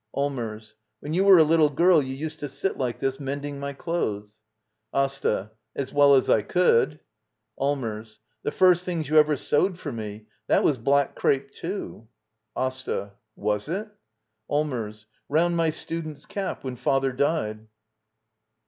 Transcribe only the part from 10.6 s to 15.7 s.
was black crepe, too. AsTA. Was it? Allmers. Round my